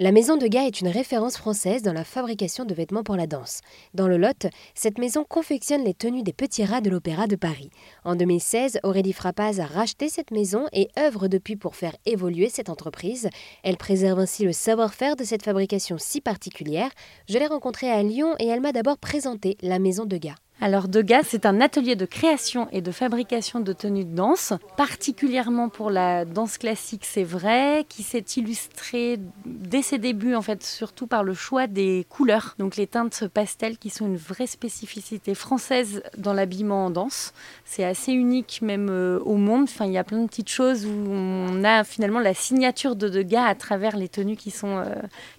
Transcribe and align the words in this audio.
La 0.00 0.12
maison 0.12 0.36
de 0.36 0.46
Ga 0.46 0.64
est 0.64 0.80
une 0.80 0.86
référence 0.86 1.36
française 1.36 1.82
dans 1.82 1.92
la 1.92 2.04
fabrication 2.04 2.64
de 2.64 2.72
vêtements 2.72 3.02
pour 3.02 3.16
la 3.16 3.26
danse. 3.26 3.62
Dans 3.94 4.06
le 4.06 4.16
Lot, 4.16 4.46
cette 4.76 4.96
maison 4.96 5.24
confectionne 5.28 5.82
les 5.82 5.92
tenues 5.92 6.22
des 6.22 6.32
petits 6.32 6.64
rats 6.64 6.80
de 6.80 6.88
l'Opéra 6.88 7.26
de 7.26 7.34
Paris. 7.34 7.70
En 8.04 8.14
2016, 8.14 8.78
Aurélie 8.84 9.12
Frappaz 9.12 9.58
a 9.58 9.66
racheté 9.66 10.08
cette 10.08 10.30
maison 10.30 10.66
et 10.72 10.86
œuvre 11.00 11.26
depuis 11.26 11.56
pour 11.56 11.74
faire 11.74 11.96
évoluer 12.06 12.48
cette 12.48 12.70
entreprise. 12.70 13.28
Elle 13.64 13.76
préserve 13.76 14.20
ainsi 14.20 14.44
le 14.44 14.52
savoir-faire 14.52 15.16
de 15.16 15.24
cette 15.24 15.42
fabrication 15.42 15.96
si 15.98 16.20
particulière. 16.20 16.90
Je 17.28 17.36
l'ai 17.36 17.48
rencontrée 17.48 17.90
à 17.90 18.00
Lyon 18.04 18.36
et 18.38 18.46
elle 18.46 18.60
m'a 18.60 18.70
d'abord 18.70 18.98
présenté 18.98 19.56
la 19.62 19.80
maison 19.80 20.04
de 20.04 20.16
Ga. 20.16 20.36
Alors 20.60 20.88
Degas, 20.88 21.22
c'est 21.28 21.46
un 21.46 21.60
atelier 21.60 21.94
de 21.94 22.04
création 22.04 22.66
et 22.72 22.80
de 22.80 22.90
fabrication 22.90 23.60
de 23.60 23.72
tenues 23.72 24.04
de 24.04 24.16
danse, 24.16 24.52
particulièrement 24.76 25.68
pour 25.68 25.88
la 25.88 26.24
danse 26.24 26.58
classique, 26.58 27.04
c'est 27.04 27.22
vrai, 27.22 27.86
qui 27.88 28.02
s'est 28.02 28.24
illustré 28.36 29.20
dès 29.46 29.82
ses 29.82 29.98
débuts 29.98 30.34
en 30.34 30.42
fait, 30.42 30.64
surtout 30.64 31.06
par 31.06 31.22
le 31.22 31.32
choix 31.32 31.68
des 31.68 32.06
couleurs, 32.08 32.56
donc 32.58 32.74
les 32.74 32.88
teintes 32.88 33.28
pastel 33.28 33.78
qui 33.78 33.88
sont 33.88 34.06
une 34.06 34.16
vraie 34.16 34.48
spécificité 34.48 35.36
française 35.36 36.02
dans 36.16 36.32
l'habillement 36.32 36.86
en 36.86 36.90
danse. 36.90 37.34
C'est 37.64 37.84
assez 37.84 38.10
unique 38.10 38.60
même 38.60 38.88
euh, 38.90 39.20
au 39.20 39.36
monde. 39.36 39.64
Enfin, 39.64 39.86
il 39.86 39.92
y 39.92 39.98
a 39.98 40.02
plein 40.02 40.18
de 40.18 40.26
petites 40.26 40.50
choses 40.50 40.86
où 40.86 40.90
on 40.90 41.62
a 41.62 41.84
finalement 41.84 42.18
la 42.18 42.34
signature 42.34 42.96
de 42.96 43.08
Degas 43.08 43.44
à 43.44 43.54
travers 43.54 43.96
les 43.96 44.08
tenues 44.08 44.36
qui 44.36 44.50
sont, 44.50 44.78
euh, 44.78 44.94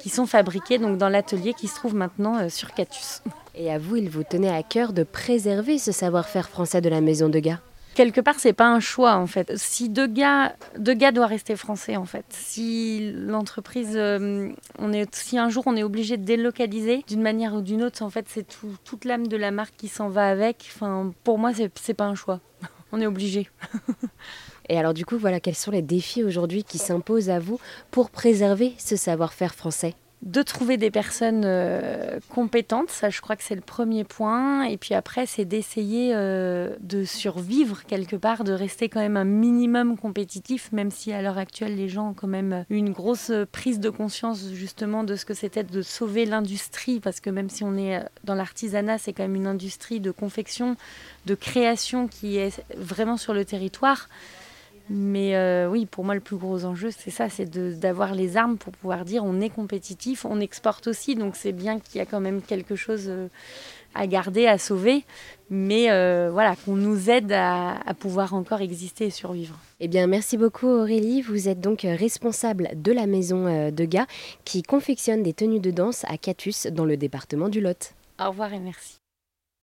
qui 0.00 0.08
sont 0.08 0.26
fabriquées 0.26 0.78
donc 0.78 0.98
dans 0.98 1.08
l'atelier 1.08 1.54
qui 1.54 1.68
se 1.68 1.76
trouve 1.76 1.94
maintenant 1.94 2.36
euh, 2.38 2.48
sur 2.48 2.74
Catus. 2.74 3.22
Et 3.54 3.72
à 3.72 3.78
vous, 3.78 3.96
il 3.96 4.10
vous 4.10 4.24
tenait 4.24 4.50
à 4.50 4.62
cœur 4.62 4.92
de 4.92 5.04
préserver 5.04 5.78
ce 5.78 5.92
savoir-faire 5.92 6.48
français 6.48 6.80
de 6.80 6.88
la 6.88 7.00
maison 7.00 7.28
de 7.28 7.34
Degas 7.34 7.60
quelque 7.94 8.20
part, 8.20 8.38
c'est 8.38 8.52
pas 8.52 8.68
un 8.68 8.80
choix 8.80 9.14
en 9.14 9.26
fait. 9.26 9.56
Si 9.56 9.88
Degas, 9.88 10.52
Degas 10.76 11.12
doit 11.12 11.26
rester 11.26 11.56
français 11.56 11.96
en 11.96 12.04
fait. 12.04 12.26
Si 12.28 13.12
l'entreprise, 13.14 13.92
euh, 13.94 14.50
on 14.78 14.92
est, 14.92 15.14
si 15.14 15.38
un 15.38 15.48
jour 15.48 15.64
on 15.66 15.76
est 15.76 15.82
obligé 15.82 16.16
de 16.16 16.24
délocaliser 16.24 17.02
d'une 17.06 17.22
manière 17.22 17.54
ou 17.54 17.62
d'une 17.62 17.82
autre, 17.82 18.02
en 18.02 18.10
fait, 18.10 18.26
c'est 18.28 18.46
toute 18.84 19.04
l'âme 19.04 19.26
de 19.26 19.36
la 19.36 19.50
marque 19.50 19.74
qui 19.76 19.88
s'en 19.88 20.08
va 20.08 20.28
avec. 20.28 20.68
Enfin, 20.74 21.12
pour 21.22 21.38
moi, 21.38 21.54
c'est, 21.54 21.70
c'est 21.78 21.94
pas 21.94 22.04
un 22.04 22.14
choix. 22.14 22.40
on 22.92 23.00
est 23.00 23.06
obligé. 23.06 23.48
Et 24.68 24.78
alors 24.78 24.94
du 24.94 25.04
coup, 25.04 25.18
voilà, 25.18 25.40
quels 25.40 25.54
sont 25.54 25.70
les 25.70 25.82
défis 25.82 26.24
aujourd'hui 26.24 26.64
qui 26.64 26.78
s'imposent 26.78 27.30
à 27.30 27.38
vous 27.38 27.60
pour 27.90 28.10
préserver 28.10 28.74
ce 28.78 28.96
savoir-faire 28.96 29.54
français? 29.54 29.94
De 30.24 30.40
trouver 30.40 30.78
des 30.78 30.90
personnes 30.90 31.42
euh, 31.44 32.18
compétentes, 32.30 32.88
ça 32.88 33.10
je 33.10 33.20
crois 33.20 33.36
que 33.36 33.42
c'est 33.42 33.54
le 33.54 33.60
premier 33.60 34.04
point. 34.04 34.64
Et 34.64 34.78
puis 34.78 34.94
après, 34.94 35.26
c'est 35.26 35.44
d'essayer 35.44 36.12
euh, 36.14 36.74
de 36.80 37.04
survivre 37.04 37.84
quelque 37.84 38.16
part, 38.16 38.42
de 38.42 38.52
rester 38.52 38.88
quand 38.88 39.00
même 39.00 39.18
un 39.18 39.24
minimum 39.24 39.98
compétitif, 39.98 40.72
même 40.72 40.90
si 40.90 41.12
à 41.12 41.20
l'heure 41.20 41.36
actuelle, 41.36 41.76
les 41.76 41.90
gens 41.90 42.10
ont 42.10 42.14
quand 42.14 42.26
même 42.26 42.64
une 42.70 42.90
grosse 42.90 43.30
prise 43.52 43.80
de 43.80 43.90
conscience 43.90 44.48
justement 44.54 45.04
de 45.04 45.14
ce 45.14 45.26
que 45.26 45.34
c'était 45.34 45.62
de 45.62 45.82
sauver 45.82 46.24
l'industrie, 46.24 47.00
parce 47.00 47.20
que 47.20 47.28
même 47.28 47.50
si 47.50 47.62
on 47.62 47.76
est 47.76 48.00
dans 48.24 48.34
l'artisanat, 48.34 48.96
c'est 48.96 49.12
quand 49.12 49.24
même 49.24 49.36
une 49.36 49.46
industrie 49.46 50.00
de 50.00 50.10
confection, 50.10 50.76
de 51.26 51.34
création 51.34 52.08
qui 52.08 52.38
est 52.38 52.64
vraiment 52.78 53.18
sur 53.18 53.34
le 53.34 53.44
territoire. 53.44 54.08
Mais 54.90 55.34
euh, 55.34 55.68
oui, 55.68 55.86
pour 55.86 56.04
moi, 56.04 56.14
le 56.14 56.20
plus 56.20 56.36
gros 56.36 56.64
enjeu, 56.64 56.90
c'est 56.90 57.10
ça, 57.10 57.30
c'est 57.30 57.48
d'avoir 57.78 58.14
les 58.14 58.36
armes 58.36 58.58
pour 58.58 58.72
pouvoir 58.72 59.04
dire 59.04 59.24
on 59.24 59.40
est 59.40 59.48
compétitif, 59.48 60.24
on 60.26 60.40
exporte 60.40 60.88
aussi, 60.88 61.14
donc 61.14 61.36
c'est 61.36 61.52
bien 61.52 61.80
qu'il 61.80 61.96
y 61.96 62.00
a 62.00 62.06
quand 62.06 62.20
même 62.20 62.42
quelque 62.42 62.76
chose 62.76 63.04
euh, 63.08 63.28
à 63.94 64.06
garder, 64.06 64.46
à 64.46 64.58
sauver, 64.58 65.04
mais 65.48 65.90
euh, 65.90 66.28
voilà, 66.30 66.54
qu'on 66.56 66.76
nous 66.76 67.08
aide 67.08 67.32
à, 67.32 67.76
à, 67.86 67.94
pouvoir 67.94 68.34
encore 68.34 68.60
exister 68.60 69.06
et 69.06 69.10
survivre. 69.10 69.58
Eh 69.80 69.88
bien, 69.88 70.06
merci 70.06 70.36
beaucoup 70.36 70.68
Aurélie. 70.68 71.22
Vous 71.22 71.48
êtes 71.48 71.60
donc 71.60 71.82
responsable 71.82 72.68
de 72.74 72.92
la 72.92 73.06
maison 73.06 73.70
de 73.70 73.84
Gars 73.84 74.06
qui 74.44 74.62
confectionne 74.62 75.22
des 75.22 75.32
tenues 75.32 75.60
de 75.60 75.70
danse 75.70 76.04
à 76.08 76.18
Catus 76.18 76.66
dans 76.66 76.84
le 76.84 76.96
département 76.96 77.48
du 77.48 77.60
Lot. 77.60 77.94
Au 78.20 78.28
revoir 78.28 78.52
et 78.52 78.60
merci. 78.60 79.03